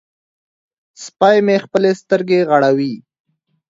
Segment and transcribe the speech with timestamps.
[1.03, 2.93] سپی مې خپلې سترګې غړوي.